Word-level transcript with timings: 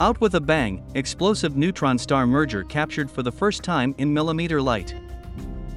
Out 0.00 0.20
with 0.20 0.34
a 0.34 0.40
bang, 0.40 0.82
explosive 0.96 1.56
neutron 1.56 1.98
star 1.98 2.26
merger 2.26 2.64
captured 2.64 3.08
for 3.08 3.22
the 3.22 3.30
first 3.30 3.62
time 3.62 3.94
in 3.98 4.12
millimeter 4.12 4.60
light. 4.60 4.92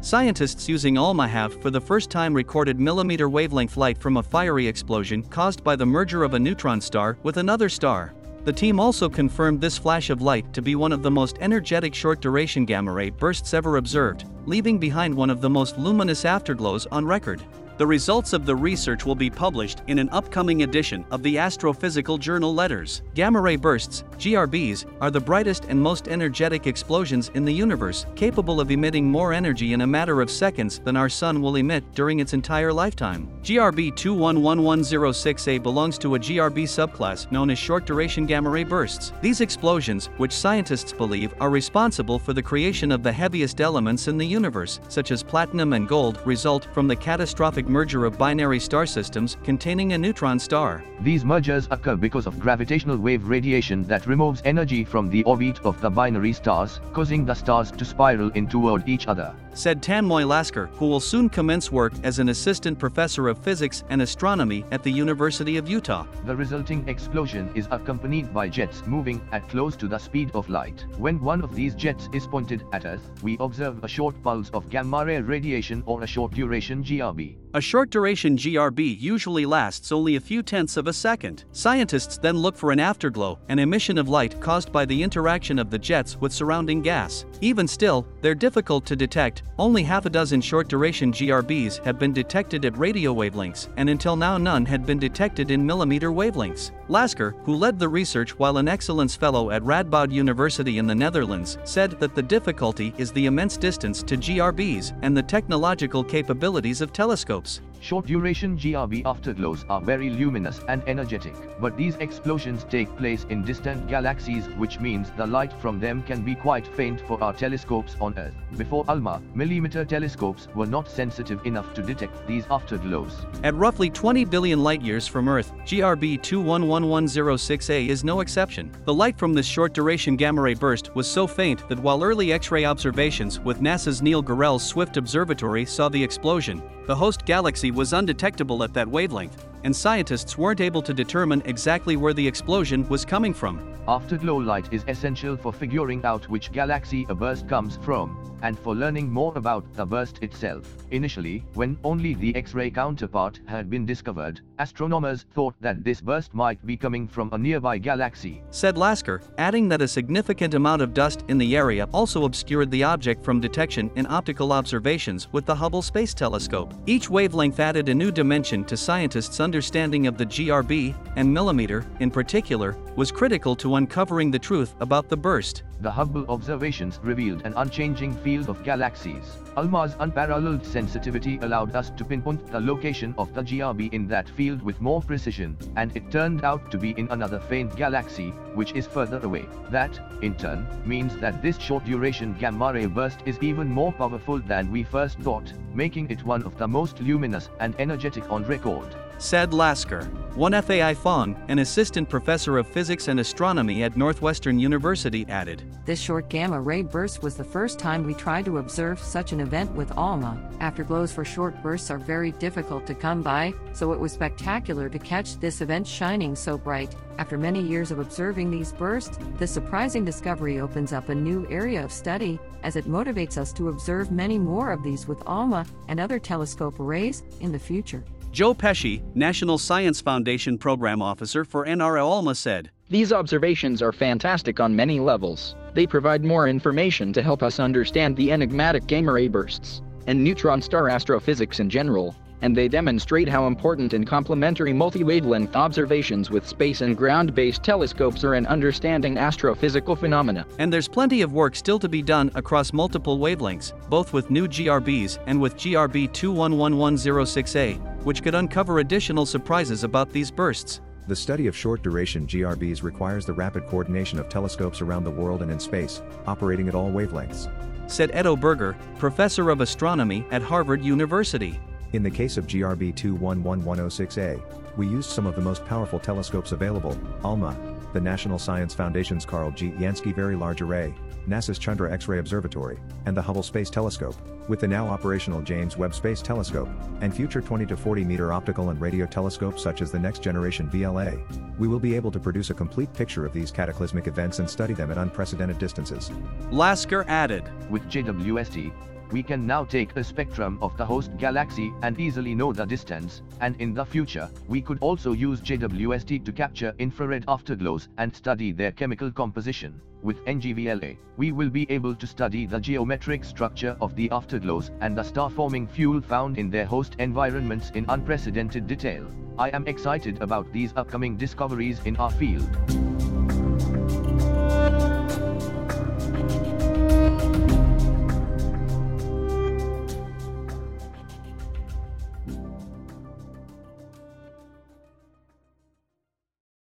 Scientists 0.00 0.66
using 0.66 0.96
ALMA 0.96 1.28
have 1.28 1.60
for 1.60 1.68
the 1.68 1.80
first 1.80 2.08
time 2.08 2.32
recorded 2.32 2.80
millimeter 2.80 3.28
wavelength 3.28 3.76
light 3.76 3.98
from 3.98 4.16
a 4.16 4.22
fiery 4.22 4.66
explosion 4.66 5.22
caused 5.24 5.62
by 5.62 5.76
the 5.76 5.84
merger 5.84 6.24
of 6.24 6.32
a 6.32 6.38
neutron 6.38 6.80
star 6.80 7.18
with 7.22 7.36
another 7.36 7.68
star. 7.68 8.14
The 8.44 8.52
team 8.52 8.80
also 8.80 9.10
confirmed 9.10 9.60
this 9.60 9.76
flash 9.76 10.08
of 10.08 10.22
light 10.22 10.54
to 10.54 10.62
be 10.62 10.74
one 10.74 10.92
of 10.92 11.02
the 11.02 11.10
most 11.10 11.36
energetic 11.42 11.94
short-duration 11.94 12.64
gamma-ray 12.64 13.10
bursts 13.10 13.52
ever 13.52 13.76
observed, 13.76 14.24
leaving 14.46 14.78
behind 14.78 15.14
one 15.14 15.28
of 15.28 15.42
the 15.42 15.50
most 15.50 15.76
luminous 15.76 16.24
afterglows 16.24 16.86
on 16.90 17.04
record. 17.04 17.42
The 17.78 17.86
results 17.86 18.32
of 18.32 18.44
the 18.44 18.56
research 18.56 19.06
will 19.06 19.14
be 19.14 19.30
published 19.30 19.82
in 19.86 20.00
an 20.00 20.08
upcoming 20.10 20.64
edition 20.64 21.04
of 21.12 21.22
the 21.22 21.36
Astrophysical 21.36 22.18
Journal 22.18 22.52
Letters. 22.52 23.02
Gamma 23.14 23.40
ray 23.40 23.54
bursts, 23.54 24.02
GRBs, 24.16 24.84
are 25.00 25.12
the 25.12 25.20
brightest 25.20 25.66
and 25.66 25.80
most 25.80 26.08
energetic 26.08 26.66
explosions 26.66 27.30
in 27.34 27.44
the 27.44 27.54
universe, 27.54 28.04
capable 28.16 28.60
of 28.60 28.72
emitting 28.72 29.08
more 29.08 29.32
energy 29.32 29.74
in 29.74 29.82
a 29.82 29.86
matter 29.86 30.20
of 30.20 30.28
seconds 30.28 30.80
than 30.80 30.96
our 30.96 31.08
Sun 31.08 31.40
will 31.40 31.54
emit 31.54 31.84
during 31.94 32.18
its 32.18 32.32
entire 32.32 32.72
lifetime. 32.72 33.30
GRB 33.44 33.92
211106A 33.92 35.62
belongs 35.62 35.98
to 35.98 36.16
a 36.16 36.18
GRB 36.18 36.64
subclass 36.64 37.30
known 37.30 37.48
as 37.48 37.60
short 37.60 37.86
duration 37.86 38.26
gamma 38.26 38.50
ray 38.50 38.64
bursts. 38.64 39.12
These 39.20 39.40
explosions, 39.40 40.06
which 40.16 40.32
scientists 40.32 40.92
believe 40.92 41.32
are 41.40 41.48
responsible 41.48 42.18
for 42.18 42.32
the 42.32 42.42
creation 42.42 42.90
of 42.90 43.04
the 43.04 43.12
heaviest 43.12 43.60
elements 43.60 44.08
in 44.08 44.18
the 44.18 44.26
universe, 44.26 44.80
such 44.88 45.12
as 45.12 45.22
platinum 45.22 45.74
and 45.74 45.86
gold, 45.86 46.20
result 46.26 46.66
from 46.74 46.88
the 46.88 46.96
catastrophic 46.96 47.67
merger 47.68 48.04
of 48.04 48.18
binary 48.18 48.60
star 48.60 48.86
systems 48.86 49.36
containing 49.44 49.92
a 49.92 49.98
neutron 49.98 50.38
star. 50.38 50.84
These 51.00 51.24
mergers 51.24 51.68
occur 51.70 51.96
because 51.96 52.26
of 52.26 52.40
gravitational 52.40 52.96
wave 52.96 53.28
radiation 53.28 53.84
that 53.84 54.06
removes 54.06 54.42
energy 54.44 54.84
from 54.84 55.08
the 55.08 55.24
orbit 55.24 55.60
of 55.64 55.80
the 55.80 55.90
binary 55.90 56.32
stars, 56.32 56.80
causing 56.92 57.24
the 57.24 57.34
stars 57.34 57.70
to 57.72 57.84
spiral 57.84 58.30
in 58.30 58.46
toward 58.46 58.88
each 58.88 59.06
other 59.06 59.34
said 59.58 59.82
Tanmoy 59.82 60.22
Laskar, 60.22 60.68
who 60.76 60.86
will 60.86 61.00
soon 61.00 61.28
commence 61.28 61.72
work 61.72 61.92
as 62.04 62.20
an 62.20 62.28
assistant 62.28 62.78
professor 62.78 63.26
of 63.26 63.38
physics 63.38 63.82
and 63.90 64.00
astronomy 64.00 64.64
at 64.70 64.84
the 64.84 64.90
University 64.90 65.56
of 65.56 65.68
Utah. 65.68 66.06
The 66.24 66.36
resulting 66.36 66.88
explosion 66.88 67.50
is 67.56 67.66
accompanied 67.72 68.32
by 68.32 68.48
jets 68.48 68.86
moving 68.86 69.20
at 69.32 69.48
close 69.48 69.74
to 69.76 69.88
the 69.88 69.98
speed 69.98 70.30
of 70.34 70.48
light. 70.48 70.86
When 70.96 71.20
one 71.20 71.42
of 71.42 71.56
these 71.56 71.74
jets 71.74 72.08
is 72.12 72.26
pointed 72.26 72.64
at 72.72 72.86
Earth, 72.86 73.10
we 73.20 73.36
observe 73.40 73.82
a 73.82 73.88
short 73.88 74.22
pulse 74.22 74.48
of 74.50 74.70
gamma 74.70 75.04
ray 75.04 75.20
radiation 75.20 75.82
or 75.86 76.04
a 76.04 76.06
short 76.06 76.32
duration 76.32 76.84
GRB. 76.84 77.36
A 77.58 77.60
short 77.60 77.90
duration 77.90 78.36
GRB 78.36 79.00
usually 79.00 79.44
lasts 79.44 79.90
only 79.90 80.14
a 80.14 80.20
few 80.20 80.44
tenths 80.44 80.76
of 80.76 80.86
a 80.86 80.92
second. 80.92 81.42
Scientists 81.50 82.16
then 82.16 82.36
look 82.38 82.56
for 82.56 82.70
an 82.70 82.78
afterglow, 82.78 83.40
an 83.48 83.58
emission 83.58 83.98
of 83.98 84.08
light 84.08 84.40
caused 84.40 84.70
by 84.70 84.84
the 84.84 85.02
interaction 85.02 85.58
of 85.58 85.68
the 85.68 85.76
jets 85.76 86.20
with 86.20 86.32
surrounding 86.32 86.82
gas. 86.82 87.24
Even 87.40 87.66
still, 87.66 88.06
they're 88.20 88.32
difficult 88.32 88.86
to 88.86 88.94
detect, 88.94 89.42
only 89.58 89.82
half 89.82 90.06
a 90.06 90.10
dozen 90.10 90.40
short 90.40 90.68
duration 90.68 91.10
GRBs 91.10 91.84
have 91.84 91.98
been 91.98 92.12
detected 92.12 92.64
at 92.64 92.78
radio 92.78 93.12
wavelengths, 93.12 93.66
and 93.76 93.90
until 93.90 94.14
now 94.14 94.38
none 94.38 94.64
had 94.64 94.86
been 94.86 95.00
detected 95.00 95.50
in 95.50 95.66
millimeter 95.66 96.12
wavelengths. 96.12 96.70
Laskar, 96.88 97.34
who 97.44 97.54
led 97.54 97.78
the 97.78 97.88
research 97.88 98.38
while 98.38 98.56
an 98.56 98.68
excellence 98.68 99.14
fellow 99.14 99.50
at 99.50 99.62
Radboud 99.62 100.10
University 100.10 100.78
in 100.78 100.86
the 100.86 100.94
Netherlands, 100.94 101.58
said 101.64 101.92
that 102.00 102.14
the 102.14 102.22
difficulty 102.22 102.94
is 102.96 103.12
the 103.12 103.26
immense 103.26 103.56
distance 103.56 104.02
to 104.02 104.16
GRBs 104.16 104.98
and 105.02 105.16
the 105.16 105.22
technological 105.22 106.02
capabilities 106.02 106.80
of 106.80 106.92
telescopes. 106.92 107.60
Short-duration 107.80 108.58
GRB 108.58 109.04
afterglows 109.04 109.64
are 109.70 109.80
very 109.80 110.10
luminous 110.10 110.60
and 110.68 110.82
energetic, 110.88 111.34
but 111.60 111.76
these 111.76 111.94
explosions 111.96 112.64
take 112.64 112.94
place 112.96 113.24
in 113.30 113.44
distant 113.44 113.88
galaxies 113.88 114.46
which 114.56 114.80
means 114.80 115.10
the 115.16 115.26
light 115.26 115.52
from 115.60 115.78
them 115.78 116.02
can 116.02 116.22
be 116.22 116.34
quite 116.34 116.66
faint 116.66 117.00
for 117.00 117.22
our 117.22 117.32
telescopes 117.32 117.96
on 118.00 118.18
Earth. 118.18 118.34
Before 118.56 118.84
ALMA, 118.88 119.22
millimeter 119.34 119.84
telescopes 119.84 120.48
were 120.54 120.66
not 120.66 120.88
sensitive 120.88 121.44
enough 121.46 121.72
to 121.74 121.82
detect 121.82 122.26
these 122.26 122.44
afterglows. 122.46 123.12
At 123.44 123.54
roughly 123.54 123.90
20 123.90 124.24
billion 124.24 124.62
light-years 124.62 125.06
from 125.06 125.28
Earth, 125.28 125.52
GRB 125.64 126.20
211106A 126.20 127.88
is 127.88 128.02
no 128.02 128.20
exception. 128.20 128.72
The 128.84 128.94
light 128.94 129.16
from 129.16 129.34
this 129.34 129.46
short-duration 129.46 130.16
gamma-ray 130.16 130.54
burst 130.54 130.94
was 130.96 131.08
so 131.08 131.26
faint 131.26 131.68
that 131.68 131.78
while 131.78 132.02
early 132.02 132.32
X-ray 132.32 132.64
observations 132.64 133.38
with 133.38 133.60
NASA's 133.60 134.02
Neil 134.02 134.22
Gehrels 134.22 134.62
Swift 134.62 134.96
Observatory 134.96 135.64
saw 135.64 135.88
the 135.88 136.02
explosion, 136.02 136.62
the 136.86 136.96
host 136.96 137.26
galaxy 137.26 137.67
was 137.70 137.92
undetectable 137.92 138.62
at 138.62 138.74
that 138.74 138.88
wavelength, 138.88 139.44
and 139.64 139.74
scientists 139.74 140.38
weren't 140.38 140.60
able 140.60 140.82
to 140.82 140.94
determine 140.94 141.42
exactly 141.44 141.96
where 141.96 142.14
the 142.14 142.26
explosion 142.26 142.88
was 142.88 143.04
coming 143.04 143.34
from. 143.34 143.74
Afterglow 143.88 144.36
light 144.36 144.70
is 144.70 144.84
essential 144.86 145.36
for 145.36 145.52
figuring 145.52 146.04
out 146.04 146.28
which 146.28 146.52
galaxy 146.52 147.06
a 147.08 147.14
burst 147.14 147.48
comes 147.48 147.78
from, 147.82 148.22
and 148.42 148.58
for 148.58 148.74
learning 148.74 149.10
more 149.10 149.32
about 149.36 149.64
the 149.72 149.86
burst 149.86 150.22
itself. 150.22 150.76
Initially, 150.90 151.42
when 151.54 151.78
only 151.82 152.12
the 152.12 152.36
X-ray 152.36 152.70
counterpart 152.70 153.40
had 153.46 153.70
been 153.70 153.86
discovered, 153.86 154.42
astronomers 154.58 155.24
thought 155.32 155.54
that 155.60 155.84
this 155.84 156.02
burst 156.02 156.34
might 156.34 156.64
be 156.66 156.76
coming 156.76 157.08
from 157.08 157.30
a 157.32 157.38
nearby 157.38 157.78
galaxy. 157.78 158.42
Said 158.50 158.76
Laskar, 158.76 159.22
adding 159.38 159.70
that 159.70 159.80
a 159.80 159.88
significant 159.88 160.52
amount 160.52 160.82
of 160.82 160.92
dust 160.92 161.24
in 161.28 161.38
the 161.38 161.56
area 161.56 161.88
also 161.94 162.24
obscured 162.26 162.70
the 162.70 162.84
object 162.84 163.24
from 163.24 163.40
detection 163.40 163.90
in 163.96 164.06
optical 164.06 164.52
observations 164.52 165.32
with 165.32 165.46
the 165.46 165.54
Hubble 165.54 165.82
Space 165.82 166.12
Telescope. 166.12 166.74
Each 166.84 167.08
wavelength 167.08 167.58
added 167.58 167.88
a 167.88 167.94
new 167.94 168.12
dimension 168.12 168.64
to 168.64 168.76
scientists' 168.76 169.40
understanding 169.48 170.06
of 170.06 170.18
the 170.18 170.26
GRB, 170.26 170.94
and 171.16 171.32
millimeter, 171.32 171.86
in 172.00 172.10
particular, 172.10 172.76
was 172.98 173.12
critical 173.12 173.54
to 173.54 173.76
uncovering 173.76 174.28
the 174.28 174.38
truth 174.40 174.74
about 174.80 175.08
the 175.08 175.16
burst. 175.16 175.62
The 175.82 175.90
Hubble 175.90 176.26
observations 176.28 176.98
revealed 177.00 177.42
an 177.46 177.54
unchanging 177.56 178.12
field 178.24 178.48
of 178.48 178.64
galaxies. 178.64 179.36
ALMA's 179.56 179.94
unparalleled 180.00 180.66
sensitivity 180.66 181.38
allowed 181.42 181.76
us 181.76 181.90
to 181.90 182.04
pinpoint 182.04 182.50
the 182.50 182.58
location 182.58 183.14
of 183.16 183.32
the 183.34 183.42
GRB 183.42 183.92
in 183.92 184.08
that 184.08 184.28
field 184.28 184.60
with 184.62 184.80
more 184.80 185.00
precision, 185.00 185.56
and 185.76 185.96
it 185.96 186.10
turned 186.10 186.42
out 186.42 186.72
to 186.72 186.76
be 186.76 186.90
in 186.98 187.06
another 187.12 187.38
faint 187.38 187.76
galaxy, 187.76 188.30
which 188.54 188.72
is 188.72 188.88
further 188.88 189.20
away. 189.22 189.46
That, 189.70 189.96
in 190.20 190.34
turn, 190.34 190.66
means 190.84 191.16
that 191.18 191.40
this 191.40 191.56
short-duration 191.56 192.34
gamma-ray 192.34 192.86
burst 192.86 193.20
is 193.26 193.38
even 193.40 193.68
more 193.68 193.92
powerful 193.92 194.40
than 194.40 194.72
we 194.72 194.82
first 194.82 195.20
thought, 195.20 195.52
making 195.72 196.10
it 196.10 196.24
one 196.24 196.42
of 196.42 196.58
the 196.58 196.66
most 196.66 197.00
luminous 197.00 197.48
and 197.60 197.76
energetic 197.78 198.28
on 198.28 198.42
record 198.46 198.96
said 199.18 199.50
Laskar. 199.50 200.06
One 200.34 200.60
Fai 200.62 200.94
Fong, 200.94 201.36
an 201.48 201.58
assistant 201.58 202.08
professor 202.08 202.58
of 202.58 202.66
physics 202.66 202.87
and 202.88 203.20
astronomy 203.20 203.82
at 203.82 203.96
Northwestern 203.96 204.58
University, 204.58 205.26
added 205.28 205.62
This 205.84 206.00
short 206.00 206.30
gamma 206.30 206.58
ray 206.58 206.80
burst 206.80 207.22
was 207.22 207.36
the 207.36 207.44
first 207.44 207.78
time 207.78 208.04
we 208.04 208.14
tried 208.14 208.46
to 208.46 208.58
observe 208.58 208.98
such 208.98 209.32
an 209.32 209.40
event 209.40 209.70
with 209.72 209.92
ALMA. 209.96 210.50
Afterglows 210.60 211.12
for 211.12 211.24
short 211.24 211.62
bursts 211.62 211.90
are 211.90 211.98
very 211.98 212.32
difficult 212.32 212.86
to 212.86 212.94
come 212.94 213.22
by, 213.22 213.52
so 213.74 213.92
it 213.92 214.00
was 214.00 214.12
spectacular 214.12 214.88
to 214.88 214.98
catch 214.98 215.38
this 215.38 215.60
event 215.60 215.86
shining 215.86 216.34
so 216.34 216.56
bright. 216.56 216.94
After 217.18 217.36
many 217.36 217.60
years 217.60 217.90
of 217.90 217.98
observing 217.98 218.50
these 218.50 218.72
bursts, 218.72 219.18
this 219.36 219.50
surprising 219.50 220.04
discovery 220.04 220.58
opens 220.58 220.92
up 220.92 221.10
a 221.10 221.14
new 221.14 221.46
area 221.50 221.84
of 221.84 221.92
study, 221.92 222.38
as 222.62 222.76
it 222.76 222.86
motivates 222.86 223.36
us 223.36 223.52
to 223.52 223.68
observe 223.68 224.10
many 224.10 224.38
more 224.38 224.72
of 224.72 224.82
these 224.82 225.06
with 225.06 225.22
ALMA 225.26 225.66
and 225.88 226.00
other 226.00 226.18
telescope 226.18 226.80
arrays 226.80 227.22
in 227.40 227.52
the 227.52 227.58
future. 227.58 228.02
Joe 228.30 228.54
Pesce, 228.54 229.00
National 229.14 229.58
Science 229.58 230.00
Foundation 230.00 230.58
Program 230.58 231.00
Officer 231.02 231.44
for 231.44 231.64
NRAO 231.64 232.06
ALMA 232.06 232.34
said, 232.34 232.70
These 232.90 233.12
observations 233.12 233.82
are 233.82 233.92
fantastic 233.92 234.60
on 234.60 234.74
many 234.74 234.98
levels. 234.98 235.54
They 235.74 235.86
provide 235.86 236.24
more 236.24 236.48
information 236.48 237.12
to 237.12 237.22
help 237.22 237.42
us 237.42 237.60
understand 237.60 238.16
the 238.16 238.32
enigmatic 238.32 238.86
gamma 238.86 239.12
ray 239.12 239.28
bursts 239.28 239.82
and 240.06 240.24
neutron 240.24 240.62
star 240.62 240.88
astrophysics 240.88 241.60
in 241.60 241.68
general 241.68 242.16
and 242.42 242.56
they 242.56 242.68
demonstrate 242.68 243.28
how 243.28 243.46
important 243.46 243.92
and 243.92 244.06
complementary 244.06 244.72
multi-wavelength 244.72 245.56
observations 245.56 246.30
with 246.30 246.46
space 246.46 246.80
and 246.80 246.96
ground-based 246.96 247.62
telescopes 247.62 248.24
are 248.24 248.34
in 248.34 248.46
understanding 248.46 249.16
astrophysical 249.16 249.98
phenomena. 249.98 250.46
And 250.58 250.72
there's 250.72 250.88
plenty 250.88 251.22
of 251.22 251.32
work 251.32 251.56
still 251.56 251.78
to 251.78 251.88
be 251.88 252.02
done 252.02 252.30
across 252.34 252.72
multiple 252.72 253.18
wavelengths, 253.18 253.72
both 253.88 254.12
with 254.12 254.30
new 254.30 254.46
GRBs 254.46 255.18
and 255.26 255.40
with 255.40 255.56
GRB 255.56 256.10
211106A, 256.10 258.04
which 258.04 258.22
could 258.22 258.34
uncover 258.34 258.78
additional 258.78 259.26
surprises 259.26 259.84
about 259.84 260.10
these 260.10 260.30
bursts. 260.30 260.80
The 261.08 261.16
study 261.16 261.46
of 261.46 261.56
short-duration 261.56 262.26
GRBs 262.26 262.82
requires 262.82 263.24
the 263.24 263.32
rapid 263.32 263.66
coordination 263.66 264.18
of 264.18 264.28
telescopes 264.28 264.82
around 264.82 265.04
the 265.04 265.10
world 265.10 265.40
and 265.40 265.50
in 265.50 265.58
space, 265.58 266.02
operating 266.26 266.68
at 266.68 266.74
all 266.74 266.90
wavelengths. 266.90 267.50
Said 267.90 268.14
Edo 268.14 268.36
Berger, 268.36 268.76
professor 268.98 269.48
of 269.48 269.62
astronomy 269.62 270.26
at 270.30 270.42
Harvard 270.42 270.84
University. 270.84 271.58
In 271.94 272.02
the 272.02 272.10
case 272.10 272.36
of 272.36 272.46
GRB 272.46 272.94
211106A, 272.94 274.76
we 274.76 274.86
used 274.86 275.08
some 275.08 275.24
of 275.24 275.34
the 275.34 275.40
most 275.40 275.64
powerful 275.64 275.98
telescopes 275.98 276.52
available, 276.52 276.94
ALMA, 277.24 277.56
the 277.94 278.00
National 278.02 278.38
Science 278.38 278.74
Foundation's 278.74 279.24
Carl 279.24 279.50
G. 279.50 279.70
Jansky 279.70 280.14
Very 280.14 280.36
Large 280.36 280.60
Array, 280.60 280.94
NASA's 281.26 281.58
Chandra 281.58 281.92
X-ray 281.92 282.18
Observatory, 282.18 282.78
and 283.06 283.16
the 283.16 283.22
Hubble 283.22 283.42
Space 283.42 283.70
Telescope, 283.70 284.16
with 284.48 284.60
the 284.60 284.68
now 284.68 284.86
operational 284.86 285.42
James 285.42 285.76
Webb 285.76 285.94
Space 285.94 286.22
Telescope, 286.22 286.68
and 287.00 287.14
future 287.14 287.40
20 287.40 287.66
to 287.66 287.76
40 287.76 288.04
meter 288.04 288.32
optical 288.32 288.70
and 288.70 288.80
radio 288.80 289.06
telescopes 289.06 289.62
such 289.62 289.82
as 289.82 289.90
the 289.90 289.98
next 289.98 290.22
generation 290.22 290.68
VLA, 290.70 291.20
we 291.58 291.68
will 291.68 291.80
be 291.80 291.96
able 291.96 292.10
to 292.10 292.20
produce 292.20 292.50
a 292.50 292.54
complete 292.54 292.92
picture 292.92 293.26
of 293.26 293.32
these 293.32 293.50
cataclysmic 293.50 294.06
events 294.06 294.38
and 294.38 294.48
study 294.48 294.74
them 294.74 294.90
at 294.90 294.98
unprecedented 294.98 295.58
distances. 295.58 296.10
Laskar 296.50 297.04
added. 297.08 297.44
With 297.70 297.82
JWST, 297.84 298.72
we 299.10 299.22
can 299.22 299.46
now 299.46 299.64
take 299.64 299.96
a 299.96 300.04
spectrum 300.04 300.58
of 300.60 300.76
the 300.76 300.84
host 300.84 301.10
galaxy 301.16 301.72
and 301.82 301.98
easily 301.98 302.34
know 302.34 302.52
the 302.52 302.64
distance, 302.64 303.22
and 303.40 303.60
in 303.60 303.74
the 303.74 303.84
future, 303.84 304.28
we 304.48 304.60
could 304.60 304.78
also 304.80 305.12
use 305.12 305.40
JWST 305.40 306.24
to 306.24 306.32
capture 306.32 306.74
infrared 306.78 307.24
afterglows 307.26 307.88
and 307.98 308.14
study 308.14 308.52
their 308.52 308.72
chemical 308.72 309.10
composition. 309.10 309.80
With 310.02 310.24
NGVLA, 310.26 310.96
we 311.16 311.32
will 311.32 311.50
be 311.50 311.68
able 311.70 311.94
to 311.94 312.06
study 312.06 312.46
the 312.46 312.60
geometric 312.60 313.24
structure 313.24 313.76
of 313.80 313.96
the 313.96 314.08
afterglows 314.10 314.70
and 314.80 314.96
the 314.96 315.02
star-forming 315.02 315.66
fuel 315.66 316.00
found 316.00 316.38
in 316.38 316.50
their 316.50 316.66
host 316.66 316.94
environments 316.98 317.70
in 317.70 317.84
unprecedented 317.88 318.66
detail. 318.66 319.06
I 319.38 319.48
am 319.50 319.66
excited 319.66 320.22
about 320.22 320.52
these 320.52 320.72
upcoming 320.76 321.16
discoveries 321.16 321.80
in 321.84 321.96
our 321.96 322.10
field. 322.10 322.87